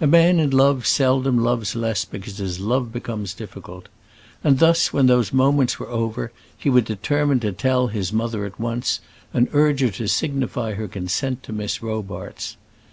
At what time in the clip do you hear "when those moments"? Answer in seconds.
4.92-5.80